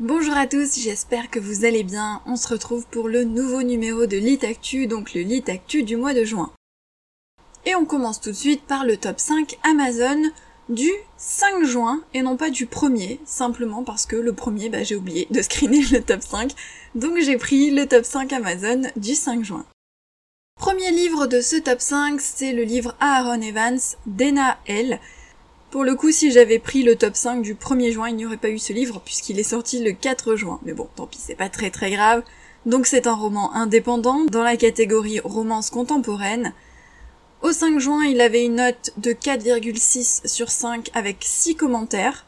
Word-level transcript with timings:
Bonjour 0.00 0.36
à 0.36 0.46
tous, 0.46 0.78
j'espère 0.78 1.28
que 1.28 1.40
vous 1.40 1.64
allez 1.64 1.82
bien. 1.82 2.22
On 2.24 2.36
se 2.36 2.46
retrouve 2.46 2.86
pour 2.86 3.08
le 3.08 3.24
nouveau 3.24 3.64
numéro 3.64 4.06
de 4.06 4.16
Lit 4.16 4.38
Actu, 4.44 4.86
donc 4.86 5.12
le 5.12 5.22
Lit 5.22 5.42
Actu 5.48 5.82
du 5.82 5.96
mois 5.96 6.14
de 6.14 6.22
juin. 6.22 6.52
Et 7.66 7.74
on 7.74 7.84
commence 7.84 8.20
tout 8.20 8.30
de 8.30 8.36
suite 8.36 8.62
par 8.62 8.84
le 8.84 8.96
top 8.96 9.18
5 9.18 9.58
Amazon 9.64 10.22
du 10.68 10.88
5 11.16 11.64
juin 11.64 12.00
et 12.14 12.22
non 12.22 12.36
pas 12.36 12.50
du 12.50 12.66
premier, 12.66 13.18
simplement 13.24 13.82
parce 13.82 14.06
que 14.06 14.14
le 14.14 14.32
premier, 14.32 14.68
bah, 14.68 14.84
j'ai 14.84 14.94
oublié 14.94 15.26
de 15.32 15.42
screener 15.42 15.82
le 15.90 16.00
top 16.00 16.22
5, 16.22 16.52
donc 16.94 17.18
j'ai 17.18 17.36
pris 17.36 17.72
le 17.72 17.88
top 17.88 18.04
5 18.04 18.32
Amazon 18.32 18.82
du 18.94 19.16
5 19.16 19.42
juin. 19.42 19.66
Premier 20.54 20.92
livre 20.92 21.26
de 21.26 21.40
ce 21.40 21.56
top 21.56 21.80
5, 21.80 22.20
c'est 22.20 22.52
le 22.52 22.62
livre 22.62 22.94
Aaron 23.00 23.40
Evans 23.40 23.80
d'Ena 24.06 24.58
L. 24.68 25.00
Pour 25.70 25.84
le 25.84 25.94
coup, 25.94 26.10
si 26.12 26.30
j'avais 26.30 26.58
pris 26.58 26.82
le 26.82 26.96
top 26.96 27.14
5 27.14 27.42
du 27.42 27.54
1er 27.54 27.92
juin, 27.92 28.08
il 28.08 28.16
n'y 28.16 28.24
aurait 28.24 28.38
pas 28.38 28.48
eu 28.48 28.58
ce 28.58 28.72
livre 28.72 29.02
puisqu'il 29.04 29.38
est 29.38 29.42
sorti 29.42 29.84
le 29.84 29.92
4 29.92 30.34
juin. 30.34 30.60
Mais 30.64 30.72
bon, 30.72 30.88
tant 30.96 31.06
pis, 31.06 31.18
c'est 31.20 31.34
pas 31.34 31.50
très 31.50 31.70
très 31.70 31.90
grave. 31.90 32.22
Donc 32.64 32.86
c'est 32.86 33.06
un 33.06 33.14
roman 33.14 33.52
indépendant 33.54 34.24
dans 34.24 34.42
la 34.42 34.56
catégorie 34.56 35.20
romance 35.20 35.68
contemporaine. 35.68 36.54
Au 37.42 37.52
5 37.52 37.78
juin, 37.80 38.04
il 38.04 38.22
avait 38.22 38.46
une 38.46 38.56
note 38.56 38.94
de 38.96 39.12
4,6 39.12 40.26
sur 40.26 40.48
5 40.48 40.90
avec 40.94 41.18
6 41.20 41.56
commentaires. 41.56 42.24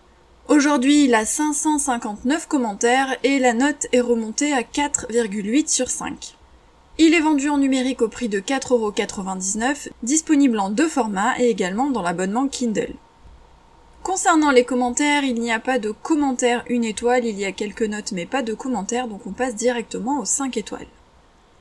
Aujourd'hui, 0.49 1.05
il 1.05 1.15
a 1.15 1.25
559 1.25 2.47
commentaires 2.47 3.17
et 3.23 3.39
la 3.39 3.55
note 3.55 3.87
est 3.93 4.01
remontée 4.01 4.53
à 4.53 4.61
4,8 4.61 5.67
sur 5.67 5.89
5. 5.89 6.37
Il 6.99 7.15
est 7.15 7.21
vendu 7.21 7.49
en 7.49 7.57
numérique 7.57 8.03
au 8.03 8.09
prix 8.09 8.29
de 8.29 8.41
4,99€, 8.41 9.89
disponible 10.03 10.61
en 10.61 10.69
deux 10.69 10.89
formats 10.89 11.39
et 11.39 11.49
également 11.49 11.89
dans 11.89 12.03
l'abonnement 12.03 12.47
Kindle. 12.47 12.97
Concernant 14.11 14.51
les 14.51 14.65
commentaires, 14.65 15.23
il 15.23 15.37
n'y 15.37 15.53
a 15.53 15.61
pas 15.61 15.79
de 15.79 15.93
commentaires 15.93 16.65
une 16.69 16.83
étoile, 16.83 17.25
il 17.25 17.39
y 17.39 17.45
a 17.45 17.53
quelques 17.53 17.85
notes 17.85 18.11
mais 18.11 18.27
pas 18.27 18.43
de 18.43 18.55
commentaires, 18.55 19.07
donc 19.07 19.25
on 19.25 19.31
passe 19.31 19.55
directement 19.55 20.19
aux 20.19 20.25
5 20.25 20.57
étoiles. 20.57 20.89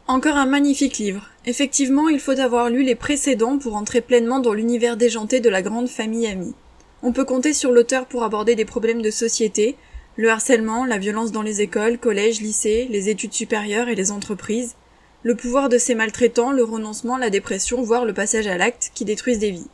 Encore 0.07 0.35
un 0.35 0.47
magnifique 0.47 0.97
livre. 0.97 1.29
Effectivement, 1.45 2.09
il 2.09 2.19
faut 2.19 2.39
avoir 2.39 2.71
lu 2.71 2.81
les 2.81 2.95
précédents 2.95 3.59
pour 3.59 3.75
entrer 3.75 4.01
pleinement 4.01 4.39
dans 4.39 4.53
l'univers 4.53 4.97
déjanté 4.97 5.41
de 5.41 5.49
la 5.49 5.61
grande 5.61 5.89
famille 5.89 6.25
amie. 6.25 6.55
On 7.03 7.11
peut 7.11 7.23
compter 7.23 7.53
sur 7.53 7.71
l'auteur 7.71 8.07
pour 8.07 8.23
aborder 8.23 8.55
des 8.55 8.65
problèmes 8.65 9.03
de 9.03 9.11
société, 9.11 9.75
le 10.15 10.31
harcèlement, 10.31 10.85
la 10.85 10.97
violence 10.97 11.31
dans 11.31 11.43
les 11.43 11.61
écoles, 11.61 11.99
collèges, 11.99 12.41
lycées, 12.41 12.87
les 12.89 13.09
études 13.09 13.33
supérieures 13.33 13.89
et 13.89 13.95
les 13.95 14.09
entreprises, 14.09 14.73
le 15.21 15.35
pouvoir 15.35 15.69
de 15.69 15.77
ces 15.77 15.93
maltraitants, 15.93 16.51
le 16.51 16.63
renoncement, 16.63 17.17
la 17.17 17.29
dépression, 17.29 17.83
voire 17.83 18.05
le 18.05 18.13
passage 18.15 18.47
à 18.47 18.57
l'acte 18.57 18.89
qui 18.95 19.05
détruisent 19.05 19.37
des 19.37 19.51
vies. 19.51 19.67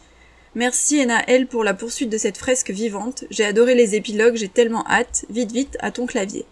Merci 0.58 1.06
L 1.28 1.48
pour 1.48 1.66
la 1.66 1.74
poursuite 1.74 2.10
de 2.10 2.18
cette 2.18 2.38
fresque 2.38 2.72
vivante, 2.72 3.26
j'ai 3.30 3.44
adoré 3.44 3.76
les 3.76 3.96
épilogues, 3.96 4.38
j'ai 4.38 4.48
tellement 4.48 4.88
hâte, 4.88 5.26
vite 5.30 5.52
vite 5.52 5.78
à 5.82 5.92
ton 5.92 6.06
clavier. 6.06 6.46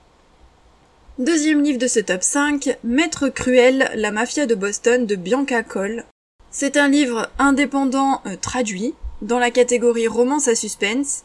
Deuxième 1.19 1.63
livre 1.63 1.79
de 1.79 1.87
ce 1.87 2.01
top 2.01 2.21
5, 2.21 2.79
Maître 2.83 3.29
Cruel, 3.29 3.89
la 3.95 4.11
mafia 4.11 4.45
de 4.45 4.55
Boston 4.55 5.05
de 5.05 5.15
Bianca 5.15 5.63
Cole. 5.63 6.03
C'est 6.51 6.75
un 6.75 6.89
livre 6.89 7.29
indépendant 7.39 8.21
euh, 8.25 8.35
traduit, 8.35 8.93
dans 9.21 9.39
la 9.39 9.51
catégorie 9.51 10.09
romance 10.09 10.49
à 10.49 10.55
suspense, 10.55 11.23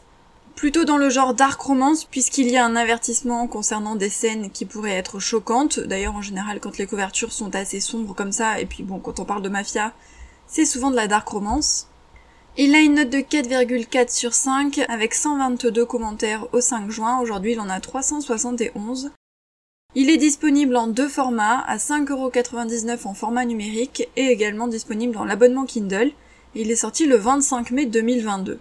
plutôt 0.55 0.85
dans 0.85 0.97
le 0.97 1.09
genre 1.09 1.33
dark 1.33 1.59
romance 1.59 2.05
puisqu'il 2.05 2.47
y 2.47 2.55
a 2.55 2.63
un 2.63 2.77
avertissement 2.77 3.47
concernant 3.47 3.97
des 3.97 4.09
scènes 4.09 4.51
qui 4.51 4.63
pourraient 4.63 4.91
être 4.91 5.19
choquantes. 5.19 5.81
D'ailleurs 5.81 6.15
en 6.15 6.21
général 6.21 6.61
quand 6.61 6.77
les 6.77 6.87
couvertures 6.87 7.33
sont 7.33 7.53
assez 7.55 7.81
sombres 7.81 8.15
comme 8.15 8.31
ça, 8.31 8.61
et 8.61 8.65
puis 8.65 8.83
bon 8.83 8.99
quand 8.99 9.19
on 9.19 9.25
parle 9.25 9.41
de 9.41 9.49
mafia, 9.49 9.91
c'est 10.47 10.63
souvent 10.63 10.91
de 10.91 10.95
la 10.95 11.07
dark 11.07 11.27
romance. 11.27 11.88
Il 12.57 12.75
a 12.75 12.79
une 12.79 12.95
note 12.95 13.09
de 13.09 13.19
4,4 13.19 14.13
sur 14.13 14.33
5 14.33 14.81
avec 14.89 15.13
122 15.13 15.85
commentaires 15.85 16.47
au 16.51 16.59
5 16.59 16.89
juin, 16.89 17.19
aujourd'hui 17.19 17.53
il 17.53 17.59
en 17.59 17.69
a 17.69 17.79
371. 17.79 19.11
Il 19.95 20.09
est 20.09 20.17
disponible 20.17 20.75
en 20.75 20.87
deux 20.87 21.07
formats, 21.07 21.63
à 21.67 21.77
5,99€ 21.77 23.07
en 23.07 23.13
format 23.13 23.45
numérique 23.45 24.09
et 24.15 24.25
également 24.25 24.67
disponible 24.67 25.13
dans 25.13 25.25
l'abonnement 25.25 25.65
Kindle. 25.65 26.11
Il 26.53 26.69
est 26.69 26.75
sorti 26.75 27.05
le 27.05 27.15
25 27.15 27.71
mai 27.71 27.85
2022. 27.85 28.59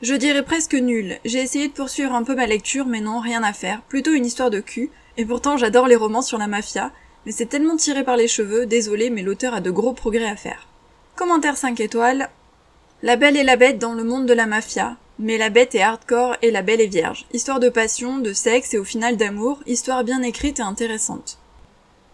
Je 0.00 0.14
dirais 0.14 0.44
presque 0.44 0.74
nul. 0.74 1.18
J'ai 1.24 1.40
essayé 1.40 1.68
de 1.68 1.72
poursuivre 1.72 2.14
un 2.14 2.22
peu 2.22 2.36
ma 2.36 2.46
lecture, 2.46 2.86
mais 2.86 3.00
non, 3.00 3.18
rien 3.18 3.42
à 3.42 3.52
faire. 3.52 3.82
Plutôt 3.82 4.12
une 4.12 4.26
histoire 4.26 4.50
de 4.50 4.60
cul. 4.60 4.90
Et 5.16 5.24
pourtant, 5.24 5.56
j'adore 5.56 5.88
les 5.88 5.96
romans 5.96 6.22
sur 6.22 6.38
la 6.38 6.46
mafia. 6.46 6.92
Mais 7.26 7.32
c'est 7.32 7.46
tellement 7.46 7.76
tiré 7.76 8.04
par 8.04 8.16
les 8.16 8.28
cheveux, 8.28 8.64
désolé, 8.64 9.10
mais 9.10 9.22
l'auteur 9.22 9.54
a 9.54 9.60
de 9.60 9.72
gros 9.72 9.92
progrès 9.92 10.28
à 10.28 10.36
faire. 10.36 10.68
Commentaire 11.16 11.56
5 11.56 11.80
étoiles. 11.80 12.30
La 13.02 13.14
belle 13.14 13.36
et 13.36 13.44
la 13.44 13.54
bête 13.54 13.78
dans 13.78 13.94
le 13.94 14.02
monde 14.02 14.26
de 14.26 14.32
la 14.32 14.46
mafia. 14.46 14.96
Mais 15.20 15.38
la 15.38 15.50
bête 15.50 15.74
est 15.76 15.82
hardcore 15.82 16.36
et 16.42 16.50
la 16.50 16.62
belle 16.62 16.80
est 16.80 16.86
vierge. 16.88 17.26
Histoire 17.32 17.60
de 17.60 17.68
passion, 17.68 18.18
de 18.18 18.32
sexe 18.32 18.74
et 18.74 18.78
au 18.78 18.84
final 18.84 19.16
d'amour, 19.16 19.60
histoire 19.66 20.02
bien 20.02 20.22
écrite 20.22 20.58
et 20.58 20.62
intéressante. 20.62 21.38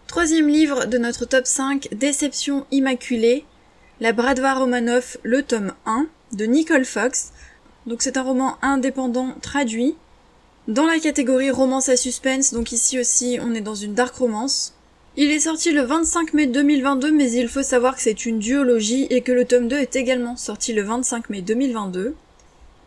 Troisième 0.07 0.47
livre 0.47 0.85
de 0.85 0.99
notre 0.99 1.25
top 1.25 1.47
5, 1.47 1.89
Déception 1.91 2.67
immaculée, 2.69 3.45
La 3.99 4.13
Bradva 4.13 4.53
Romanoff, 4.53 5.17
le 5.23 5.41
tome 5.41 5.73
1, 5.87 6.05
de 6.33 6.45
Nicole 6.45 6.85
Fox. 6.85 7.31
Donc 7.87 8.03
c'est 8.03 8.17
un 8.17 8.23
roman 8.23 8.57
indépendant 8.61 9.33
traduit, 9.41 9.95
dans 10.67 10.85
la 10.85 10.99
catégorie 10.99 11.51
romance 11.51 11.89
à 11.89 11.97
suspense, 11.97 12.53
donc 12.53 12.71
ici 12.71 12.99
aussi 12.99 13.39
on 13.41 13.53
est 13.53 13.61
dans 13.61 13.75
une 13.75 13.93
dark 13.95 14.15
romance. 14.15 14.74
Il 15.17 15.31
est 15.31 15.39
sorti 15.39 15.71
le 15.71 15.81
25 15.81 16.33
mai 16.33 16.45
2022, 16.45 17.09
mais 17.09 17.31
il 17.31 17.47
faut 17.47 17.63
savoir 17.63 17.95
que 17.95 18.01
c'est 18.01 18.25
une 18.25 18.37
duologie 18.37 19.07
et 19.09 19.21
que 19.21 19.31
le 19.31 19.45
tome 19.45 19.69
2 19.69 19.77
est 19.77 19.95
également 19.95 20.35
sorti 20.35 20.73
le 20.73 20.81
25 20.81 21.29
mai 21.29 21.41
2022. 21.41 22.13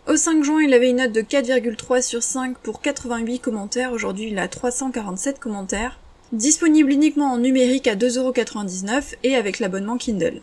Au 0.06 0.14
5 0.14 0.44
juin, 0.44 0.60
il 0.60 0.74
avait 0.74 0.90
une 0.90 0.98
note 0.98 1.12
de 1.12 1.22
4,3 1.22 2.02
sur 2.02 2.22
5 2.22 2.58
pour 2.58 2.82
88 2.82 3.38
commentaires. 3.38 3.92
Aujourd'hui, 3.92 4.28
il 4.30 4.38
a 4.38 4.46
347 4.46 5.38
commentaires. 5.38 5.98
Disponible 6.32 6.92
uniquement 6.92 7.32
en 7.32 7.38
numérique 7.38 7.86
à 7.86 7.96
2,99€ 7.96 9.14
et 9.24 9.34
avec 9.34 9.58
l'abonnement 9.58 9.96
Kindle. 9.96 10.42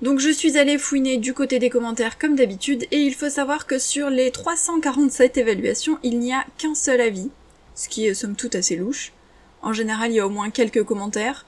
Donc 0.00 0.20
je 0.20 0.30
suis 0.30 0.56
allée 0.56 0.78
fouiner 0.78 1.18
du 1.18 1.34
côté 1.34 1.58
des 1.58 1.68
commentaires 1.68 2.16
comme 2.16 2.36
d'habitude 2.36 2.86
et 2.90 3.02
il 3.02 3.14
faut 3.14 3.28
savoir 3.28 3.66
que 3.66 3.78
sur 3.78 4.08
les 4.08 4.30
347 4.30 5.36
évaluations, 5.36 5.98
il 6.02 6.20
n'y 6.20 6.32
a 6.32 6.46
qu'un 6.56 6.74
seul 6.74 7.02
avis, 7.02 7.28
ce 7.74 7.90
qui 7.90 8.06
est 8.06 8.14
somme 8.14 8.34
toute 8.34 8.54
assez 8.54 8.76
louche. 8.76 9.12
En 9.62 9.72
général, 9.72 10.10
il 10.10 10.14
y 10.14 10.20
a 10.20 10.26
au 10.26 10.30
moins 10.30 10.50
quelques 10.50 10.84
commentaires. 10.84 11.46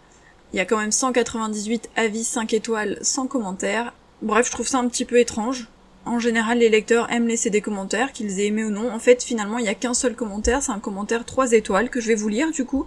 Il 0.52 0.56
y 0.56 0.60
a 0.60 0.64
quand 0.64 0.78
même 0.78 0.92
198 0.92 1.90
avis 1.96 2.24
5 2.24 2.52
étoiles 2.54 2.98
sans 3.02 3.26
commentaires. 3.26 3.92
Bref, 4.22 4.46
je 4.46 4.52
trouve 4.52 4.66
ça 4.66 4.78
un 4.78 4.88
petit 4.88 5.04
peu 5.04 5.18
étrange. 5.18 5.68
En 6.04 6.18
général, 6.18 6.58
les 6.58 6.68
lecteurs 6.68 7.10
aiment 7.12 7.28
laisser 7.28 7.50
des 7.50 7.60
commentaires, 7.60 8.12
qu'ils 8.12 8.40
aient 8.40 8.46
aimé 8.46 8.64
ou 8.64 8.70
non. 8.70 8.90
En 8.90 8.98
fait, 8.98 9.22
finalement, 9.22 9.58
il 9.58 9.62
n'y 9.62 9.68
a 9.68 9.74
qu'un 9.74 9.94
seul 9.94 10.16
commentaire, 10.16 10.62
c'est 10.62 10.72
un 10.72 10.80
commentaire 10.80 11.24
3 11.24 11.52
étoiles 11.52 11.90
que 11.90 12.00
je 12.00 12.08
vais 12.08 12.14
vous 12.14 12.28
lire 12.28 12.50
du 12.50 12.64
coup. 12.64 12.86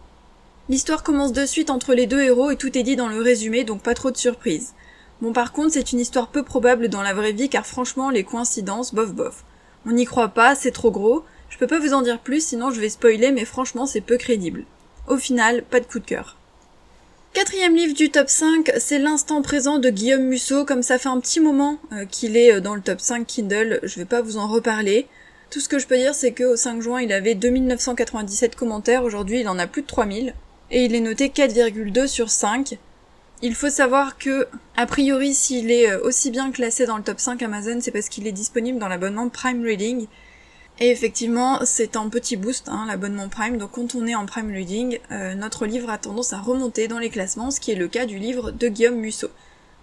L'histoire 0.70 1.04
commence 1.04 1.34
de 1.34 1.46
suite 1.46 1.70
entre 1.70 1.94
les 1.94 2.08
deux 2.08 2.22
héros 2.22 2.50
et 2.50 2.56
tout 2.56 2.78
est 2.78 2.84
dit 2.84 2.96
dans 2.96 3.10
le 3.10 3.22
résumé, 3.22 3.64
donc 3.64 3.82
pas 3.82 3.94
trop 3.94 4.12
de 4.12 4.18
surprises. 4.18 4.74
Bon 5.22 5.32
par 5.32 5.54
contre, 5.54 5.74
c'est 5.74 5.92
une 5.92 6.00
histoire 6.00 6.28
peu 6.28 6.44
probable 6.44 6.90
dans 6.90 7.02
la 7.02 7.14
vraie 7.14 7.34
vie 7.34 7.50
car 7.50 7.66
franchement, 7.66 8.10
les 8.10 8.24
coïncidences, 8.24 8.94
bof 8.94 9.14
bof. 9.14 9.44
On 9.86 9.92
n'y 9.92 10.06
croit 10.06 10.30
pas, 10.30 10.56
c'est 10.56 10.72
trop 10.72 10.92
gros. 10.92 11.24
Je 11.50 11.58
peux 11.58 11.68
pas 11.68 11.80
vous 11.80 11.94
en 11.94 12.02
dire 12.02 12.20
plus, 12.20 12.46
sinon 12.46 12.72
je 12.72 12.80
vais 12.80 12.90
spoiler, 12.90 13.32
mais 13.32 13.46
franchement, 13.46 13.86
c'est 13.86 14.02
peu 14.02 14.18
crédible. 14.18 14.66
Au 15.08 15.18
final, 15.18 15.64
pas 15.64 15.82
de 15.82 15.86
coup 15.86 16.00
de 16.00 16.06
cœur. 16.06 16.38
Quatrième 17.34 17.76
livre 17.76 17.94
du 17.94 18.10
top 18.10 18.30
5, 18.30 18.72
c'est 18.78 19.00
l'instant 19.00 19.42
présent 19.42 19.80
de 19.80 19.90
Guillaume 19.90 20.24
Musso, 20.24 20.66
comme 20.66 20.84
ça 20.84 20.98
fait 20.98 21.10
un 21.10 21.20
petit 21.20 21.40
moment 21.40 21.80
euh, 21.92 22.06
qu'il 22.06 22.38
est 22.38 22.54
euh, 22.54 22.60
dans 22.62 22.76
le 22.76 22.82
top 22.82 23.02
5 23.02 23.26
Kindle, 23.26 23.80
je 23.84 23.96
vais 24.00 24.06
pas 24.06 24.22
vous 24.22 24.38
en 24.38 24.48
reparler. 24.48 25.08
Tout 25.50 25.60
ce 25.60 25.68
que 25.68 25.80
je 25.80 25.88
peux 25.88 25.98
dire 25.98 26.14
c'est 26.14 26.32
qu'au 26.32 26.56
5 26.56 26.82
juin 26.82 27.02
il 27.02 27.12
avait 27.12 27.36
2997 27.36 28.56
commentaires, 28.56 29.04
aujourd'hui 29.04 29.42
il 29.42 29.50
en 29.50 29.58
a 29.58 29.66
plus 29.66 29.82
de 29.82 29.88
3000, 29.88 30.36
et 30.72 30.86
il 30.86 30.96
est 30.96 31.00
noté 31.00 31.30
4,2 31.30 32.08
sur 32.08 32.30
5. 32.30 32.78
Il 33.42 33.56
faut 33.56 33.70
savoir 33.70 34.18
que, 34.18 34.48
a 34.78 34.86
priori, 34.86 35.34
s'il 35.34 35.70
est 35.70 35.92
euh, 35.92 36.00
aussi 36.04 36.32
bien 36.32 36.52
classé 36.52 36.86
dans 36.86 36.98
le 36.98 37.04
top 37.04 37.20
5 37.20 37.42
Amazon, 37.42 37.80
c'est 37.82 37.92
parce 37.92 38.10
qu'il 38.10 38.26
est 38.28 38.32
disponible 38.32 38.80
dans 38.80 38.88
l'abonnement 38.88 39.28
Prime 39.28 39.64
Reading, 39.64 40.08
et 40.80 40.90
effectivement, 40.90 41.60
c'est 41.66 41.96
un 41.96 42.10
petit 42.10 42.36
boost, 42.36 42.68
hein, 42.68 42.86
l'abonnement 42.88 43.30
Prime. 43.30 43.58
Donc 43.58 43.72
quand 43.72 43.96
on 43.96 44.08
est 44.08 44.16
en 44.16 44.26
Prime 44.26 44.52
Reading, 44.52 45.00
euh, 45.12 45.36
notre 45.36 45.66
livre 45.66 45.90
a 45.90 45.98
tendance 45.98 46.34
à 46.34 46.40
remonter 46.40 46.88
dans 46.88 47.00
les 47.00 47.10
classements, 47.10 47.52
ce 47.52 47.60
qui 47.60 47.72
est 47.72 47.76
le 47.76 47.88
cas 47.88 48.06
du 48.06 48.18
livre 48.18 48.52
de 48.52 48.68
Guillaume 48.68 48.96
Musso. 48.96 49.28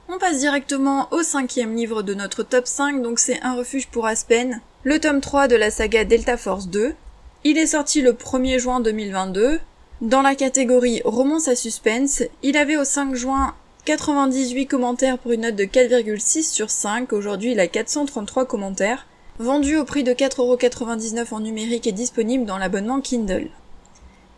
On 0.08 0.19
passe 0.19 0.40
directement 0.40 1.06
au 1.12 1.22
cinquième 1.22 1.76
livre 1.76 2.02
de 2.02 2.14
notre 2.14 2.42
top 2.42 2.66
5, 2.66 3.02
donc 3.02 3.20
c'est 3.20 3.40
Un 3.42 3.54
refuge 3.54 3.87
pour 3.87 4.06
Aspen, 4.06 4.60
le 4.82 4.98
tome 4.98 5.20
3 5.20 5.46
de 5.46 5.54
la 5.54 5.70
saga 5.70 6.04
Delta 6.04 6.37
Force 6.37 6.66
2. 6.66 6.94
Il 7.44 7.56
est 7.56 7.69
sorti 7.69 8.02
le 8.02 8.12
1er 8.12 8.58
juin 8.58 8.81
2022. 8.81 9.60
Dans 10.00 10.22
la 10.22 10.34
catégorie 10.34 11.00
romance 11.04 11.46
à 11.46 11.54
suspense, 11.54 12.25
il 12.42 12.56
avait 12.56 12.76
au 12.76 12.84
5 12.84 13.14
juin 13.14 13.54
98 13.84 14.66
commentaires 14.66 15.19
pour 15.19 15.31
une 15.31 15.42
note 15.42 15.56
de 15.56 15.64
4,6 15.64 16.50
sur 16.50 16.70
5. 16.70 17.12
Aujourd'hui, 17.12 17.52
il 17.52 17.60
a 17.60 17.69
433 17.69 18.46
commentaires 18.46 19.06
vendu 19.38 19.76
au 19.76 19.84
prix 19.84 20.04
de 20.04 20.12
4,99€ 20.12 21.32
en 21.32 21.40
numérique 21.40 21.86
et 21.86 21.92
disponible 21.92 22.44
dans 22.44 22.58
l'abonnement 22.58 23.00
Kindle. 23.00 23.48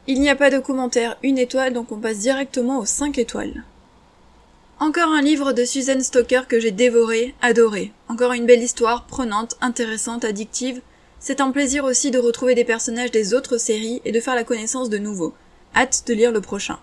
Il 0.06 0.20
n'y 0.20 0.28
a 0.28 0.36
pas 0.36 0.50
de 0.50 0.58
commentaire 0.58 1.16
une 1.22 1.38
étoile, 1.38 1.72
donc 1.72 1.92
on 1.92 1.98
passe 1.98 2.18
directement 2.18 2.78
aux 2.78 2.84
5 2.84 3.18
étoiles. 3.18 3.64
Encore 4.80 5.12
un 5.12 5.22
livre 5.22 5.52
de 5.52 5.64
Susan 5.64 6.00
Stoker 6.00 6.48
que 6.48 6.58
j'ai 6.58 6.72
dévoré, 6.72 7.36
adoré. 7.40 7.92
Encore 8.08 8.32
une 8.32 8.46
belle 8.46 8.62
histoire, 8.62 9.06
prenante, 9.06 9.56
intéressante, 9.60 10.24
addictive. 10.24 10.80
C'est 11.20 11.40
un 11.40 11.52
plaisir 11.52 11.84
aussi 11.84 12.10
de 12.10 12.18
retrouver 12.18 12.56
des 12.56 12.64
personnages 12.64 13.12
des 13.12 13.32
autres 13.32 13.58
séries 13.58 14.02
et 14.04 14.10
de 14.10 14.18
faire 14.18 14.34
la 14.34 14.42
connaissance 14.42 14.90
de 14.90 14.98
nouveaux. 14.98 15.34
Hâte 15.76 16.02
de 16.08 16.14
lire 16.14 16.32
le 16.32 16.40
prochain. 16.40 16.80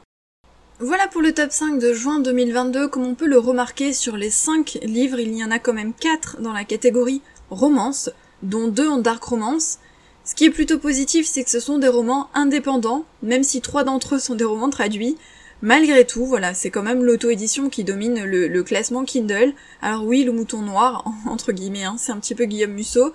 Voilà 0.79 1.09
pour 1.09 1.21
le 1.21 1.33
top 1.33 1.51
5 1.51 1.77
de 1.77 1.91
juin 1.91 2.21
2022. 2.21 2.87
Comme 2.87 3.05
on 3.05 3.15
peut 3.15 3.27
le 3.27 3.37
remarquer 3.37 3.91
sur 3.91 4.15
les 4.15 4.29
5 4.29 4.79
livres, 4.83 5.19
il 5.19 5.35
y 5.35 5.43
en 5.43 5.51
a 5.51 5.59
quand 5.59 5.73
même 5.73 5.93
4 5.93 6.39
dans 6.39 6.53
la 6.53 6.63
catégorie 6.63 7.21
romance, 7.49 8.09
dont 8.43 8.67
2 8.67 8.87
en 8.87 8.97
dark 8.97 9.23
romance. 9.23 9.79
Ce 10.23 10.35
qui 10.35 10.45
est 10.45 10.51
plutôt 10.51 10.77
positif, 10.77 11.25
c'est 11.27 11.43
que 11.43 11.49
ce 11.49 11.59
sont 11.59 11.79
des 11.79 11.87
romans 11.87 12.29
indépendants, 12.33 13.05
même 13.23 13.43
si 13.43 13.61
3 13.61 13.83
d'entre 13.83 14.15
eux 14.15 14.19
sont 14.19 14.35
des 14.35 14.43
romans 14.43 14.69
traduits. 14.69 15.17
Malgré 15.61 16.05
tout, 16.05 16.25
voilà, 16.25 16.53
c'est 16.53 16.69
quand 16.69 16.83
même 16.83 17.03
l'auto-édition 17.03 17.69
qui 17.69 17.83
domine 17.83 18.23
le, 18.23 18.63
classement 18.63 19.03
Kindle. 19.03 19.53
Alors 19.81 20.05
oui, 20.05 20.23
le 20.23 20.31
mouton 20.31 20.61
noir, 20.61 21.03
entre 21.25 21.51
guillemets, 21.51 21.83
hein, 21.83 21.95
c'est 21.97 22.11
un 22.11 22.19
petit 22.19 22.35
peu 22.35 22.45
Guillaume 22.45 22.71
Musso, 22.71 23.11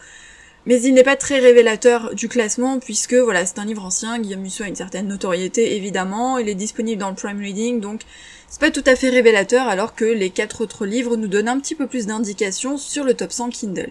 mais 0.66 0.80
il 0.80 0.94
n'est 0.94 1.02
pas 1.02 1.16
très 1.16 1.38
révélateur 1.38 2.14
du 2.14 2.28
classement 2.28 2.78
puisque 2.78 3.14
voilà, 3.14 3.44
c'est 3.44 3.58
un 3.58 3.64
livre 3.64 3.84
ancien, 3.84 4.18
Guillaume 4.18 4.40
Musso 4.40 4.64
a 4.64 4.68
une 4.68 4.76
certaine 4.76 5.08
notoriété 5.08 5.76
évidemment, 5.76 6.38
il 6.38 6.48
est 6.48 6.54
disponible 6.54 7.00
dans 7.00 7.10
le 7.10 7.14
Prime 7.14 7.38
Reading, 7.38 7.80
donc 7.80 8.02
c'est 8.48 8.60
pas 8.60 8.70
tout 8.70 8.84
à 8.86 8.96
fait 8.96 9.10
révélateur 9.10 9.68
alors 9.68 9.94
que 9.94 10.04
les 10.04 10.30
quatre 10.30 10.62
autres 10.62 10.86
livres 10.86 11.16
nous 11.16 11.28
donnent 11.28 11.48
un 11.48 11.60
petit 11.60 11.74
peu 11.74 11.86
plus 11.86 12.06
d'indications 12.06 12.78
sur 12.78 13.04
le 13.04 13.14
top 13.14 13.32
100 13.32 13.50
Kindle. 13.50 13.90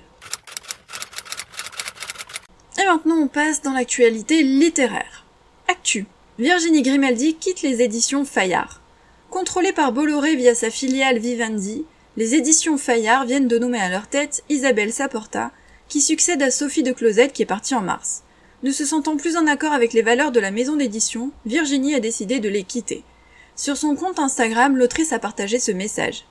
Et 2.81 2.85
maintenant 2.85 3.17
on 3.17 3.27
passe 3.27 3.61
dans 3.61 3.73
l'actualité 3.73 4.41
littéraire. 4.41 5.25
Actu. 5.67 6.05
Virginie 6.39 6.81
Grimaldi 6.81 7.35
quitte 7.35 7.61
les 7.61 7.83
éditions 7.83 8.25
Fayard. 8.25 8.81
Contrôlée 9.29 9.73
par 9.73 9.91
Bolloré 9.91 10.35
via 10.35 10.55
sa 10.55 10.71
filiale 10.71 11.19
Vivendi, 11.19 11.85
les 12.17 12.35
éditions 12.35 12.77
Fayard 12.77 13.25
viennent 13.25 13.47
de 13.47 13.59
nommer 13.59 13.79
à 13.79 13.89
leur 13.89 14.07
tête 14.07 14.43
Isabelle 14.49 14.91
Saporta, 14.91 15.51
qui 15.93 16.01
succède 16.01 16.41
à 16.41 16.49
Sophie 16.49 16.81
de 16.81 16.91
Closette 16.91 17.33
qui 17.33 17.43
est 17.43 17.45
partie 17.45 17.75
en 17.75 17.81
mars. 17.81 18.23
Ne 18.63 18.71
se 18.71 18.83
sentant 18.83 19.15
plus 19.15 19.37
en 19.37 19.45
accord 19.45 19.73
avec 19.73 19.93
les 19.93 20.01
valeurs 20.01 20.31
de 20.31 20.39
la 20.39 20.49
maison 20.49 20.75
d'édition, 20.75 21.29
Virginie 21.45 21.93
a 21.93 21.99
décidé 21.99 22.39
de 22.39 22.49
les 22.49 22.63
quitter. 22.63 23.03
Sur 23.55 23.77
son 23.77 23.95
compte 23.95 24.17
Instagram, 24.17 24.75
l'autrice 24.75 25.13
a 25.13 25.19
partagé 25.19 25.59
ce 25.59 25.71
message. 25.71 26.25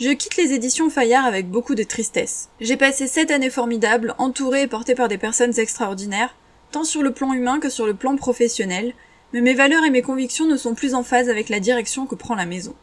Je 0.00 0.10
quitte 0.10 0.36
les 0.36 0.54
éditions 0.54 0.90
Fayard 0.90 1.24
avec 1.24 1.48
beaucoup 1.48 1.76
de 1.76 1.84
tristesse. 1.84 2.48
J'ai 2.60 2.76
passé 2.76 3.06
sept 3.06 3.30
années 3.30 3.48
formidables, 3.48 4.16
entourée 4.18 4.62
et 4.62 4.66
portée 4.66 4.96
par 4.96 5.06
des 5.06 5.18
personnes 5.18 5.56
extraordinaires, 5.56 6.34
tant 6.72 6.82
sur 6.82 7.04
le 7.04 7.12
plan 7.12 7.32
humain 7.32 7.60
que 7.60 7.70
sur 7.70 7.86
le 7.86 7.94
plan 7.94 8.16
professionnel, 8.16 8.92
mais 9.32 9.40
mes 9.40 9.54
valeurs 9.54 9.84
et 9.84 9.90
mes 9.90 10.02
convictions 10.02 10.46
ne 10.46 10.56
sont 10.56 10.74
plus 10.74 10.94
en 10.94 11.04
phase 11.04 11.28
avec 11.28 11.48
la 11.48 11.60
direction 11.60 12.06
que 12.06 12.16
prend 12.16 12.34
la 12.34 12.44
maison. 12.44 12.74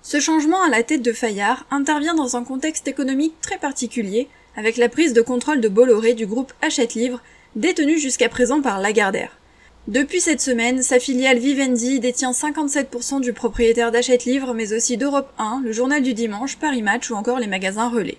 Ce 0.00 0.20
changement 0.20 0.62
à 0.62 0.70
la 0.70 0.82
tête 0.82 1.02
de 1.02 1.12
Fayard 1.12 1.66
intervient 1.70 2.14
dans 2.14 2.34
un 2.34 2.44
contexte 2.44 2.88
économique 2.88 3.38
très 3.42 3.58
particulier, 3.58 4.30
avec 4.56 4.76
la 4.76 4.88
prise 4.88 5.12
de 5.12 5.22
contrôle 5.22 5.60
de 5.60 5.68
Bolloré 5.68 6.14
du 6.14 6.26
groupe 6.26 6.52
Hachette 6.62 6.94
Livre, 6.94 7.20
détenu 7.56 7.98
jusqu'à 7.98 8.28
présent 8.28 8.60
par 8.60 8.80
Lagardère. 8.80 9.38
Depuis 9.86 10.20
cette 10.20 10.40
semaine, 10.40 10.82
sa 10.82 10.98
filiale 10.98 11.38
Vivendi 11.38 12.00
détient 12.00 12.30
57% 12.30 13.20
du 13.20 13.32
propriétaire 13.32 13.92
d'Hachette 13.92 14.24
Livre, 14.24 14.54
mais 14.54 14.72
aussi 14.72 14.96
d'Europe 14.96 15.30
1, 15.38 15.60
le 15.62 15.72
journal 15.72 16.02
du 16.02 16.14
dimanche, 16.14 16.56
Paris 16.56 16.80
Match 16.80 17.10
ou 17.10 17.14
encore 17.14 17.38
les 17.38 17.46
magasins 17.46 17.90
relais. 17.90 18.16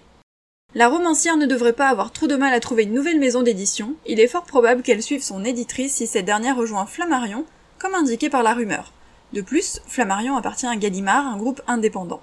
La 0.75 0.89
romancière 0.89 1.37
ne 1.37 1.45
devrait 1.45 1.73
pas 1.73 1.87
avoir 1.87 2.11
trop 2.11 2.27
de 2.27 2.35
mal 2.35 2.53
à 2.53 2.59
trouver 2.59 2.83
une 2.83 2.93
nouvelle 2.93 3.19
maison 3.19 3.41
d'édition, 3.41 3.95
il 4.05 4.19
est 4.19 4.27
fort 4.27 4.43
probable 4.43 4.83
qu'elle 4.83 5.01
suive 5.01 5.23
son 5.23 5.43
éditrice 5.43 5.95
si 5.95 6.05
cette 6.05 6.25
dernière 6.25 6.57
rejoint 6.57 6.85
Flammarion, 6.85 7.45
comme 7.79 7.95
indiqué 7.95 8.29
par 8.29 8.43
la 8.43 8.53
rumeur. 8.53 8.91
De 9.33 9.41
plus, 9.41 9.81
Flammarion 9.87 10.37
appartient 10.37 10.67
à 10.67 10.75
Gallimard, 10.75 11.25
un 11.25 11.37
groupe 11.37 11.61
indépendant. 11.65 12.21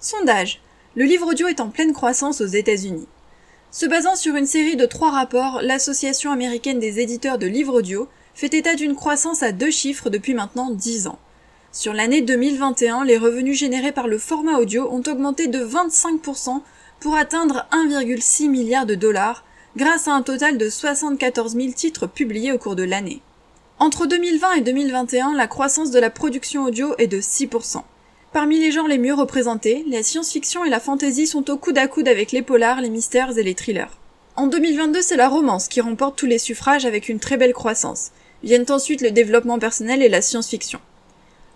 Sondage. 0.00 0.60
Le 0.96 1.06
livre 1.06 1.26
audio 1.26 1.48
est 1.48 1.60
en 1.60 1.70
pleine 1.70 1.92
croissance 1.92 2.40
aux 2.40 2.46
États-Unis. 2.46 3.08
Se 3.72 3.84
basant 3.84 4.14
sur 4.14 4.36
une 4.36 4.46
série 4.46 4.76
de 4.76 4.86
trois 4.86 5.10
rapports, 5.10 5.58
l'Association 5.60 6.30
américaine 6.30 6.78
des 6.78 7.00
éditeurs 7.00 7.36
de 7.36 7.48
livres 7.48 7.74
audio 7.74 8.06
fait 8.32 8.54
état 8.54 8.76
d'une 8.76 8.94
croissance 8.94 9.42
à 9.42 9.50
deux 9.50 9.72
chiffres 9.72 10.08
depuis 10.08 10.34
maintenant 10.34 10.70
dix 10.70 11.08
ans. 11.08 11.18
Sur 11.72 11.94
l'année 11.94 12.20
2021, 12.20 13.04
les 13.04 13.18
revenus 13.18 13.58
générés 13.58 13.90
par 13.90 14.06
le 14.06 14.18
format 14.18 14.60
audio 14.60 14.88
ont 14.88 15.02
augmenté 15.08 15.48
de 15.48 15.64
25% 15.64 16.60
pour 17.00 17.16
atteindre 17.16 17.66
1,6 17.72 18.48
milliard 18.48 18.86
de 18.86 18.94
dollars, 18.94 19.44
grâce 19.76 20.06
à 20.06 20.12
un 20.12 20.22
total 20.22 20.58
de 20.58 20.70
74 20.70 21.56
000 21.56 21.72
titres 21.72 22.06
publiés 22.06 22.52
au 22.52 22.58
cours 22.58 22.76
de 22.76 22.84
l'année. 22.84 23.20
Entre 23.80 24.06
2020 24.06 24.52
et 24.52 24.60
2021, 24.60 25.34
la 25.34 25.48
croissance 25.48 25.90
de 25.90 25.98
la 25.98 26.10
production 26.10 26.62
audio 26.62 26.94
est 26.98 27.08
de 27.08 27.20
6%. 27.20 27.82
Parmi 28.34 28.58
les 28.58 28.72
genres 28.72 28.88
les 28.88 28.98
mieux 28.98 29.14
représentés, 29.14 29.84
la 29.88 30.02
science-fiction 30.02 30.64
et 30.64 30.68
la 30.68 30.80
fantasy 30.80 31.28
sont 31.28 31.48
au 31.52 31.56
coude 31.56 31.78
à 31.78 31.86
coude 31.86 32.08
avec 32.08 32.32
les 32.32 32.42
polars, 32.42 32.80
les 32.80 32.90
mystères 32.90 33.38
et 33.38 33.44
les 33.44 33.54
thrillers. 33.54 33.96
En 34.34 34.48
2022, 34.48 35.02
c'est 35.02 35.14
la 35.14 35.28
romance 35.28 35.68
qui 35.68 35.80
remporte 35.80 36.18
tous 36.18 36.26
les 36.26 36.40
suffrages 36.40 36.84
avec 36.84 37.08
une 37.08 37.20
très 37.20 37.36
belle 37.36 37.52
croissance. 37.52 38.10
Viennent 38.42 38.66
ensuite 38.70 39.02
le 39.02 39.12
développement 39.12 39.60
personnel 39.60 40.02
et 40.02 40.08
la 40.08 40.20
science-fiction. 40.20 40.80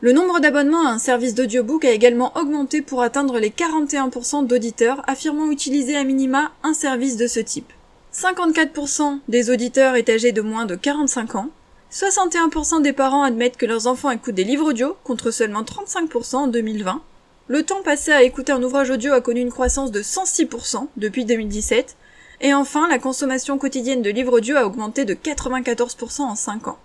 Le 0.02 0.12
nombre 0.12 0.38
d'abonnements 0.38 0.86
à 0.86 0.92
un 0.92 1.00
service 1.00 1.34
d'audiobook 1.34 1.84
a 1.84 1.90
également 1.90 2.30
augmenté 2.38 2.80
pour 2.80 3.02
atteindre 3.02 3.40
les 3.40 3.50
41% 3.50 4.46
d'auditeurs 4.46 5.02
affirmant 5.08 5.50
utiliser 5.50 5.96
à 5.96 6.04
minima 6.04 6.52
un 6.62 6.74
service 6.74 7.16
de 7.16 7.26
ce 7.26 7.40
type. 7.40 7.72
54% 8.14 9.18
des 9.26 9.50
auditeurs 9.50 9.96
est 9.96 10.08
âgés 10.08 10.30
de 10.30 10.42
moins 10.42 10.64
de 10.64 10.76
45 10.76 11.34
ans, 11.34 11.50
61% 11.90 12.82
des 12.82 12.92
parents 12.92 13.22
admettent 13.22 13.56
que 13.56 13.64
leurs 13.64 13.86
enfants 13.86 14.10
écoutent 14.10 14.34
des 14.34 14.44
livres 14.44 14.66
audio, 14.66 14.96
contre 15.04 15.30
seulement 15.30 15.62
35% 15.62 16.36
en 16.36 16.46
2020. 16.46 17.02
Le 17.48 17.62
temps 17.62 17.82
passé 17.82 18.12
à 18.12 18.22
écouter 18.22 18.52
un 18.52 18.62
ouvrage 18.62 18.90
audio 18.90 19.14
a 19.14 19.22
connu 19.22 19.40
une 19.40 19.50
croissance 19.50 19.90
de 19.90 20.02
106% 20.02 20.88
depuis 20.98 21.24
2017. 21.24 21.96
Et 22.42 22.52
enfin, 22.52 22.88
la 22.88 22.98
consommation 22.98 23.56
quotidienne 23.56 24.02
de 24.02 24.10
livres 24.10 24.34
audio 24.34 24.56
a 24.56 24.66
augmenté 24.66 25.06
de 25.06 25.14
94% 25.14 26.20
en 26.20 26.34
5 26.34 26.68
ans. 26.68 26.78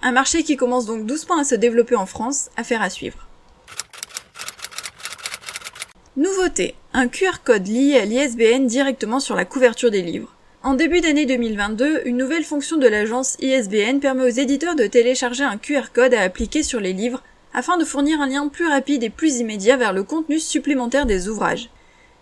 Un 0.00 0.12
marché 0.12 0.42
qui 0.42 0.56
commence 0.56 0.86
donc 0.86 1.04
doucement 1.04 1.38
à 1.38 1.44
se 1.44 1.54
développer 1.54 1.96
en 1.96 2.06
France, 2.06 2.48
affaire 2.56 2.80
à 2.80 2.88
suivre. 2.88 3.28
Nouveauté, 6.16 6.74
un 6.94 7.08
QR 7.08 7.42
code 7.44 7.66
lié 7.66 7.98
à 7.98 8.06
l'ISBN 8.06 8.66
directement 8.66 9.20
sur 9.20 9.36
la 9.36 9.44
couverture 9.44 9.90
des 9.90 10.02
livres. 10.02 10.37
En 10.64 10.74
début 10.74 11.00
d'année 11.00 11.24
2022, 11.24 12.02
une 12.04 12.16
nouvelle 12.16 12.42
fonction 12.42 12.78
de 12.78 12.88
l'agence 12.88 13.36
ISBN 13.40 14.00
permet 14.00 14.24
aux 14.24 14.40
éditeurs 14.40 14.74
de 14.74 14.88
télécharger 14.88 15.44
un 15.44 15.56
QR 15.56 15.92
code 15.94 16.14
à 16.14 16.22
appliquer 16.22 16.64
sur 16.64 16.80
les 16.80 16.92
livres 16.92 17.22
afin 17.54 17.78
de 17.78 17.84
fournir 17.84 18.20
un 18.20 18.26
lien 18.26 18.48
plus 18.48 18.66
rapide 18.66 19.04
et 19.04 19.08
plus 19.08 19.38
immédiat 19.38 19.76
vers 19.76 19.92
le 19.92 20.02
contenu 20.02 20.40
supplémentaire 20.40 21.06
des 21.06 21.28
ouvrages. 21.28 21.70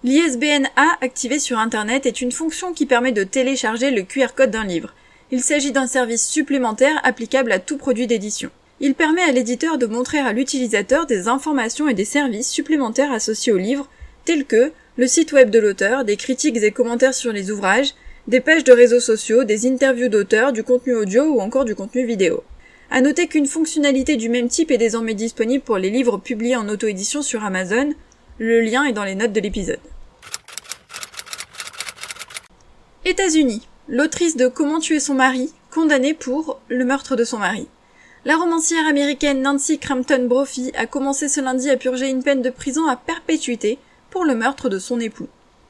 L'ISBN 0.05 0.67
A 0.77 0.99
activé 1.01 1.39
sur 1.39 1.59
Internet 1.59 2.05
est 2.05 2.21
une 2.21 2.31
fonction 2.31 2.75
qui 2.75 2.85
permet 2.85 3.13
de 3.13 3.25
télécharger 3.25 3.91
le 3.91 4.03
QR 4.03 4.35
code 4.37 4.51
d'un 4.51 4.65
livre. 4.65 4.93
Il 5.31 5.41
s'agit 5.41 5.73
d'un 5.73 5.87
service 5.87 6.27
supplémentaire 6.27 7.01
applicable 7.05 7.53
à 7.53 7.59
tout 7.59 7.79
produit 7.79 8.07
d'édition. 8.07 8.51
Il 8.81 8.95
permet 8.95 9.23
à 9.23 9.33
l'éditeur 9.33 9.79
de 9.79 9.87
montrer 9.87 10.19
à 10.19 10.35
l'utilisateur 10.35 11.07
des 11.07 11.27
informations 11.27 11.89
et 11.89 11.95
des 11.95 12.05
services 12.05 12.51
supplémentaires 12.51 13.13
associés 13.13 13.53
au 13.53 13.59
livre, 13.59 13.89
tels 14.27 14.45
que 14.45 14.73
le 14.99 15.07
site 15.07 15.33
web 15.33 15.49
de 15.49 15.59
l'auteur, 15.59 16.05
des 16.05 16.17
critiques 16.17 16.59
et 16.59 16.71
commentaires 16.71 17.15
sur 17.15 17.33
les 17.33 17.51
ouvrages, 17.51 17.95
des 18.29 18.41
pages 18.41 18.65
de 18.65 18.73
réseaux 18.73 19.01
sociaux, 19.01 19.45
des 19.45 19.67
interviews 19.67 20.09
d'auteurs, 20.09 20.53
du 20.53 20.65
contenu 20.65 20.95
audio 20.95 21.25
ou 21.25 21.41
encore 21.41 21.65
du 21.65 21.77
contenu 21.77 22.05
vidéo. 22.05 22.43
À 22.91 23.01
noter 23.01 23.29
qu'une 23.29 23.47
fonctionnalité 23.47 24.17
du 24.17 24.29
même 24.29 24.49
type 24.49 24.71
est 24.71 24.79
désormais 24.79 25.15
disponible 25.15 25.63
pour 25.63 25.79
les 25.79 25.91
livres 25.91 26.19
publiés 26.19 26.57
en 26.57 26.69
auto-édition 26.69 27.23
sur 27.23 27.45
Amazon. 27.45 27.93
Le 28.39 28.61
lien 28.61 28.85
est 28.85 28.93
dans 28.93 29.05
les 29.05 29.15
notes 29.15 29.33
de 29.33 29.41
l'épisode. 29.41 29.81
États-Unis. 33.05 33.67
L'autrice 33.89 34.37
de 34.37 34.49
Comment 34.49 34.81
tuer 34.81 34.99
son 34.99 35.15
mari, 35.15 35.53
condamnée 35.71 36.15
pour 36.15 36.61
le 36.69 36.85
meurtre 36.85 37.15
de 37.15 37.23
son 37.23 37.39
mari. 37.39 37.69
La 38.25 38.37
romancière 38.37 38.85
américaine 38.89 39.43
Nancy 39.43 39.79
Crampton 39.79 40.27
Brophy 40.27 40.73
a 40.77 40.87
commencé 40.87 41.29
ce 41.29 41.41
lundi 41.41 41.71
à 41.71 41.77
purger 41.77 42.09
une 42.09 42.25
peine 42.25 42.43
de 42.43 42.51
prison 42.51 42.89
à 42.89 42.97
perpétuité 42.97 43.79
pour 44.11 44.25
le 44.25 44.35
meurtre 44.35 44.69
de 44.69 44.81
son 44.81 44.99
époux. 44.99 45.29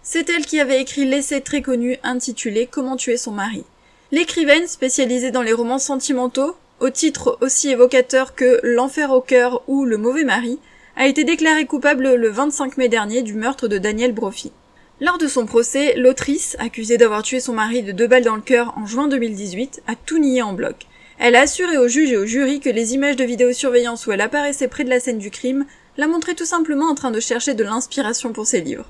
C'est 0.09 0.31
elle 0.31 0.47
qui 0.47 0.61
avait 0.61 0.81
écrit 0.81 1.05
l'essai 1.05 1.41
très 1.41 1.63
connu 1.63 1.99
intitulé 2.05 2.69
Comment 2.71 2.95
tuer 2.95 3.17
son 3.17 3.33
mari. 3.33 3.65
L'écrivaine, 4.13 4.69
spécialisée 4.69 5.33
dans 5.33 5.43
les 5.43 5.53
romans 5.53 5.81
sentimentaux, 5.81 6.55
au 6.79 6.91
titre 6.91 7.37
aussi 7.41 7.71
évocateur 7.71 8.37
que 8.37 8.61
L'enfer 8.63 9.11
au 9.11 9.21
cœur 9.21 9.65
ou 9.67 9.85
Le 9.85 9.97
mauvais 9.97 10.23
mari, 10.23 10.61
a 10.95 11.09
été 11.09 11.25
déclarée 11.25 11.67
coupable 11.67 12.15
le 12.15 12.29
25 12.29 12.77
mai 12.77 12.89
dernier 12.89 13.23
du 13.23 13.35
meurtre 13.35 13.67
de 13.67 13.79
Daniel 13.79 14.13
Brophy. 14.13 14.53
Lors 15.01 15.19
de 15.19 15.27
son 15.27 15.45
procès, 15.45 15.97
l'autrice, 15.97 16.55
accusée 16.61 16.99
d'avoir 16.99 17.25
tué 17.25 17.41
son 17.41 17.55
mari 17.55 17.83
de 17.83 17.91
deux 17.91 18.07
balles 18.07 18.23
dans 18.23 18.37
le 18.37 18.43
cœur 18.43 18.75
en 18.79 18.87
juin 18.87 19.09
2018, 19.09 19.83
a 19.89 19.97
tout 19.97 20.19
nié 20.19 20.41
en 20.41 20.53
bloc. 20.53 20.87
Elle 21.19 21.35
a 21.35 21.41
assuré 21.41 21.79
aux 21.79 21.89
juges 21.89 22.13
et 22.13 22.17
au 22.17 22.27
jury 22.27 22.61
que 22.61 22.71
les 22.71 22.95
images 22.95 23.17
de 23.17 23.25
vidéosurveillance 23.25 24.07
où 24.07 24.13
elle 24.13 24.21
apparaissait 24.21 24.69
près 24.69 24.85
de 24.85 24.91
la 24.91 25.01
scène 25.01 25.19
du 25.19 25.33
crime 25.33 25.67
la 25.97 26.07
montraient 26.07 26.37
tout 26.37 26.45
simplement 26.45 26.87
en 26.87 26.95
train 26.95 27.11
de 27.11 27.19
chercher 27.19 27.55
de 27.55 27.65
l'inspiration 27.65 28.33
pour 28.33 28.47
ses 28.47 28.61
livres. 28.61 28.87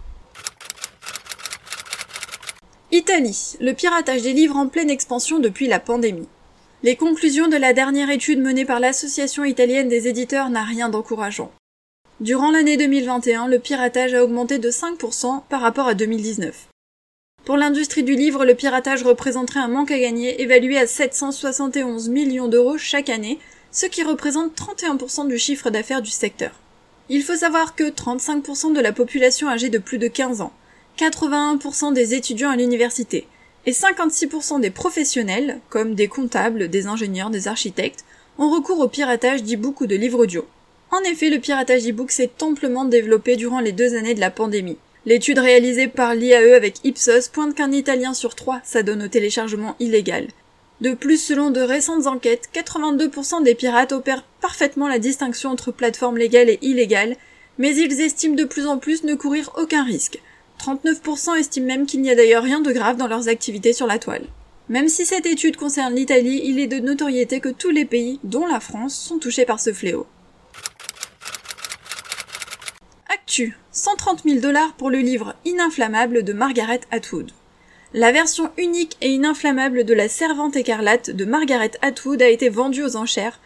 Italie, 2.97 3.57
le 3.61 3.75
piratage 3.75 4.23
des 4.23 4.33
livres 4.33 4.57
en 4.57 4.69
pleine 4.69 4.89
expansion 4.89 5.39
depuis 5.39 5.67
la 5.67 5.81
pandémie. 5.81 6.29
Les 6.83 6.97
conclusions 6.97 7.47
de 7.47 7.59
la 7.59 7.75
dernière 7.75 8.09
étude 8.09 8.41
menée 8.41 8.65
par 8.65 8.81
l'Association 8.81 9.45
italienne 9.45 9.91
des 9.91 10.09
éditeurs 10.09 10.49
n'a 10.49 10.65
rien 10.65 10.89
d'encourageant. 10.89 11.53
Durant 12.21 12.51
l'année 12.51 12.79
2021, 12.79 13.49
le 13.49 13.59
piratage 13.59 14.15
a 14.15 14.25
augmenté 14.25 14.59
de 14.59 14.71
5% 14.71 15.43
par 15.47 15.61
rapport 15.61 15.89
à 15.89 15.93
2019. 15.93 16.69
Pour 17.45 17.59
l'industrie 17.59 18.03
du 18.03 18.15
livre, 18.15 18.47
le 18.47 18.55
piratage 18.55 19.03
représenterait 19.03 19.61
un 19.61 19.69
manque 19.69 19.91
à 19.91 19.99
gagner 19.99 20.41
évalué 20.41 20.79
à 20.79 20.87
771 20.87 22.09
millions 22.09 22.49
d'euros 22.49 22.79
chaque 22.79 23.11
année, 23.11 23.39
ce 23.73 23.85
qui 23.85 24.05
représente 24.05 24.57
31% 24.59 25.29
du 25.29 25.37
chiffre 25.37 25.69
d'affaires 25.69 26.01
du 26.01 26.11
secteur. 26.11 26.53
Il 27.11 27.23
faut 27.23 27.37
savoir 27.37 27.75
que 27.75 27.91
35% 27.91 28.73
de 28.73 28.81
la 28.81 28.93
population 28.93 29.51
âgée 29.51 29.69
de 29.69 29.77
plus 29.77 29.99
de 29.99 30.09
15 30.09 30.41
ans, 30.41 30.55
81% 30.99 31.93
des 31.93 32.15
étudiants 32.15 32.51
à 32.51 32.57
l'université 32.57 33.27
et 33.67 33.73
56% 33.73 34.61
des 34.61 34.71
professionnels, 34.71 35.61
comme 35.69 35.95
des 35.95 36.09
comptables, 36.09 36.69
des 36.69 36.87
ingénieurs, 36.87 37.31
des 37.31 37.49
architectes, 37.49 38.05
ont 38.39 38.51
recours 38.51 38.81
au 38.81 38.89
piratage 38.89 39.43
d'e-book 39.43 39.81
ou 39.81 39.87
de 39.87 39.97
livres 39.97 40.21
audio. 40.21 40.47
En 40.91 41.01
effet, 41.01 41.29
le 41.29 41.41
piratage 41.41 41.83
d'e-book 41.83 42.11
s'est 42.11 42.31
amplement 42.41 42.85
développé 42.85 43.37
durant 43.37 43.61
les 43.61 43.73
deux 43.73 43.95
années 43.95 44.15
de 44.15 44.21
la 44.21 44.31
pandémie. 44.31 44.79
L'étude 45.05 45.39
réalisée 45.39 45.89
par 45.89 46.15
l'IAE 46.15 46.55
avec 46.55 46.85
Ipsos 46.85 47.29
pointe 47.33 47.55
qu'un 47.55 47.73
Italien 47.73 48.15
sur 48.15 48.35
trois 48.35 48.61
s'adonne 48.65 49.03
au 49.03 49.09
téléchargement 49.09 49.77
illégal. 49.81 50.29
De 50.81 50.95
plus, 50.95 51.19
selon 51.19 51.51
de 51.51 51.61
récentes 51.61 52.07
enquêtes, 52.07 52.49
82% 52.55 53.43
des 53.43 53.55
pirates 53.55 53.93
opèrent 53.93 54.25
parfaitement 54.41 54.89
la 54.89 54.99
distinction 54.99 55.51
entre 55.51 55.73
plateformes 55.73 56.19
légales 56.19 56.51
et 56.51 56.59
illégales, 56.63 57.17
mais 57.59 57.75
ils 57.75 58.01
estiment 58.01 58.35
de 58.35 58.45
plus 58.45 58.67
en 58.67 58.79
plus 58.79 59.05
ne 59.05 59.15
courir 59.15 59.51
aucun 59.57 59.85
risque. 59.85 60.21
39% 60.59 61.37
estiment 61.37 61.67
même 61.67 61.87
qu'il 61.87 62.03
n'y 62.03 62.11
a 62.11 62.15
d'ailleurs 62.15 62.43
rien 62.43 62.61
de 62.61 62.73
grave 62.73 62.97
dans 62.97 63.07
leurs 63.07 63.29
activités 63.29 63.73
sur 63.73 63.87
la 63.87 63.99
toile. 63.99 64.27
Même 64.69 64.89
si 64.89 65.07
cette 65.07 65.27
étude 65.27 65.57
concerne 65.57 65.95
l'Italie, 65.95 66.41
il 66.45 66.59
est 66.59 66.67
de 66.67 66.81
notoriété 66.81 67.41
que 67.41 67.49
tous 67.49 67.71
les 67.71 67.85
pays, 67.85 68.19
dont 68.25 68.47
la 68.47 68.59
France, 68.59 68.97
sont 68.97 69.19
touchés 69.19 69.45
par 69.45 69.61
ce 69.61 69.73
fléau. 69.73 70.07
Actu 73.09 73.57
130 73.71 74.25
000 74.25 74.41
dollars 74.41 74.75
pour 74.75 74.91
le 74.91 74.99
livre 74.99 75.35
Ininflammable 75.45 76.25
de 76.25 76.33
Margaret 76.33 76.81
Atwood. 76.91 77.31
La 77.95 78.11
version 78.11 78.51
unique 78.59 78.97
et 79.01 79.11
ininflammable 79.11 79.85
de 79.85 79.95
La 79.95 80.09
Servante 80.09 80.57
écarlate 80.57 81.11
de 81.11 81.25
Margaret 81.25 81.71
Atwood 81.83 82.21
a 82.21 82.29
été 82.29 82.49
vendue 82.49 82.83
aux 82.83 82.97
enchères. 82.97 83.41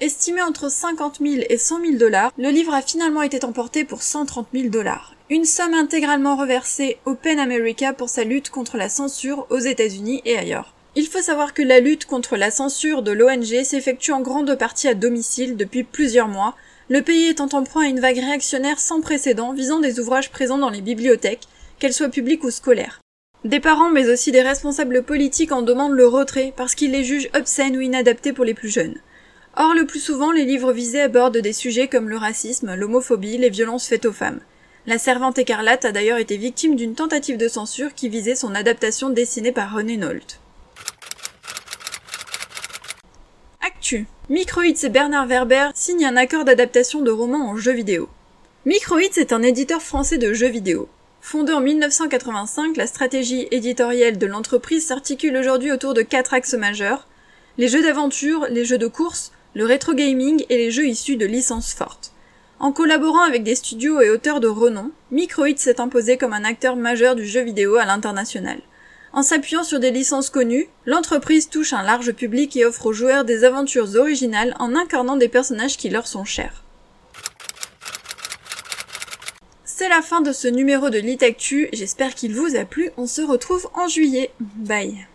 Estimé 0.00 0.42
entre 0.42 0.72
50 0.72 1.20
000 1.20 1.44
et 1.48 1.56
100 1.56 1.80
000 1.80 1.92
dollars, 1.98 2.32
le 2.36 2.48
livre 2.48 2.74
a 2.74 2.82
finalement 2.82 3.22
été 3.22 3.44
emporté 3.44 3.84
pour 3.84 4.02
130 4.02 4.48
000 4.52 4.68
dollars. 4.68 5.14
Une 5.30 5.44
somme 5.44 5.72
intégralement 5.72 6.34
reversée 6.34 6.98
au 7.04 7.14
PEN 7.14 7.38
America 7.38 7.92
pour 7.92 8.08
sa 8.08 8.24
lutte 8.24 8.50
contre 8.50 8.76
la 8.76 8.88
censure 8.88 9.46
aux 9.50 9.60
États-Unis 9.60 10.20
et 10.24 10.36
ailleurs. 10.36 10.74
Il 10.96 11.06
faut 11.06 11.22
savoir 11.22 11.54
que 11.54 11.62
la 11.62 11.78
lutte 11.78 12.06
contre 12.06 12.36
la 12.36 12.50
censure 12.50 13.02
de 13.02 13.12
l'ONG 13.12 13.62
s'effectue 13.62 14.10
en 14.10 14.20
grande 14.20 14.56
partie 14.56 14.88
à 14.88 14.94
domicile 14.94 15.56
depuis 15.56 15.84
plusieurs 15.84 16.28
mois, 16.28 16.56
le 16.88 17.00
pays 17.00 17.28
étant 17.28 17.48
en 17.52 17.62
proie 17.62 17.84
à 17.84 17.88
une 17.88 18.00
vague 18.00 18.18
réactionnaire 18.18 18.80
sans 18.80 19.00
précédent 19.00 19.52
visant 19.52 19.78
des 19.78 20.00
ouvrages 20.00 20.32
présents 20.32 20.58
dans 20.58 20.70
les 20.70 20.82
bibliothèques, 20.82 21.46
qu'elles 21.78 21.94
soient 21.94 22.08
publiques 22.08 22.42
ou 22.42 22.50
scolaires. 22.50 23.00
Des 23.44 23.60
parents 23.60 23.90
mais 23.90 24.08
aussi 24.10 24.32
des 24.32 24.42
responsables 24.42 25.04
politiques 25.04 25.52
en 25.52 25.62
demandent 25.62 25.92
le 25.92 26.08
retrait 26.08 26.52
parce 26.56 26.74
qu'ils 26.74 26.90
les 26.90 27.04
jugent 27.04 27.30
obscènes 27.32 27.76
ou 27.76 27.80
inadaptés 27.80 28.32
pour 28.32 28.44
les 28.44 28.54
plus 28.54 28.70
jeunes. 28.70 28.96
Or, 29.56 29.74
le 29.74 29.86
plus 29.86 30.00
souvent, 30.00 30.32
les 30.32 30.44
livres 30.44 30.72
visés 30.72 31.02
abordent 31.02 31.38
des 31.38 31.52
sujets 31.52 31.86
comme 31.86 32.08
le 32.08 32.16
racisme, 32.16 32.74
l'homophobie, 32.74 33.38
les 33.38 33.50
violences 33.50 33.86
faites 33.86 34.04
aux 34.04 34.12
femmes. 34.12 34.40
La 34.86 34.98
Servante 34.98 35.38
écarlate 35.38 35.84
a 35.84 35.92
d'ailleurs 35.92 36.18
été 36.18 36.36
victime 36.36 36.74
d'une 36.74 36.94
tentative 36.94 37.36
de 37.36 37.48
censure 37.48 37.94
qui 37.94 38.08
visait 38.08 38.34
son 38.34 38.54
adaptation 38.54 39.10
dessinée 39.10 39.52
par 39.52 39.72
René 39.72 39.96
Nolte. 39.96 40.40
Actu. 43.64 44.06
Microhits 44.28 44.84
et 44.84 44.88
Bernard 44.88 45.26
Werber 45.26 45.68
signent 45.74 46.06
un 46.06 46.16
accord 46.16 46.44
d'adaptation 46.44 47.02
de 47.02 47.10
romans 47.12 47.50
en 47.50 47.56
jeux 47.56 47.72
vidéo. 47.72 48.08
Microhits 48.66 49.18
est 49.18 49.32
un 49.32 49.42
éditeur 49.42 49.82
français 49.82 50.18
de 50.18 50.32
jeux 50.32 50.48
vidéo. 50.48 50.88
Fondée 51.20 51.52
en 51.52 51.60
1985, 51.60 52.76
la 52.76 52.86
stratégie 52.86 53.46
éditoriale 53.50 54.18
de 54.18 54.26
l'entreprise 54.26 54.86
s'articule 54.86 55.36
aujourd'hui 55.36 55.70
autour 55.70 55.94
de 55.94 56.02
quatre 56.02 56.34
axes 56.34 56.54
majeurs 56.54 57.06
les 57.56 57.68
jeux 57.68 57.82
d'aventure, 57.82 58.46
les 58.50 58.64
jeux 58.64 58.78
de 58.78 58.88
course, 58.88 59.32
le 59.54 59.64
rétro 59.64 59.94
gaming 59.94 60.44
et 60.50 60.56
les 60.56 60.70
jeux 60.70 60.86
issus 60.86 61.16
de 61.16 61.26
licences 61.26 61.72
fortes. 61.72 62.12
En 62.58 62.72
collaborant 62.72 63.22
avec 63.22 63.42
des 63.42 63.54
studios 63.54 64.00
et 64.00 64.10
auteurs 64.10 64.40
de 64.40 64.48
renom, 64.48 64.90
Microhit 65.10 65.58
s'est 65.58 65.80
imposé 65.80 66.16
comme 66.16 66.32
un 66.32 66.44
acteur 66.44 66.76
majeur 66.76 67.14
du 67.14 67.26
jeu 67.26 67.42
vidéo 67.42 67.76
à 67.76 67.84
l'international. 67.84 68.60
En 69.12 69.22
s'appuyant 69.22 69.62
sur 69.62 69.78
des 69.78 69.92
licences 69.92 70.30
connues, 70.30 70.68
l'entreprise 70.86 71.48
touche 71.48 71.72
un 71.72 71.82
large 71.82 72.12
public 72.12 72.56
et 72.56 72.64
offre 72.64 72.86
aux 72.86 72.92
joueurs 72.92 73.24
des 73.24 73.44
aventures 73.44 73.94
originales 73.94 74.56
en 74.58 74.74
incarnant 74.74 75.16
des 75.16 75.28
personnages 75.28 75.76
qui 75.76 75.88
leur 75.88 76.06
sont 76.06 76.24
chers. 76.24 76.64
C'est 79.64 79.88
la 79.88 80.02
fin 80.02 80.20
de 80.20 80.32
ce 80.32 80.48
numéro 80.48 80.90
de 80.90 80.98
Litactu, 80.98 81.68
j'espère 81.72 82.14
qu'il 82.14 82.34
vous 82.34 82.56
a 82.56 82.64
plu, 82.64 82.90
on 82.96 83.06
se 83.06 83.22
retrouve 83.22 83.68
en 83.74 83.86
juillet. 83.86 84.30
Bye 84.40 85.06